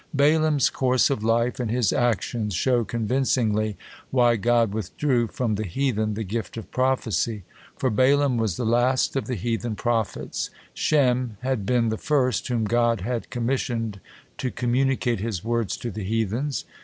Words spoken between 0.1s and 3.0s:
Balaam's course of life and his actions show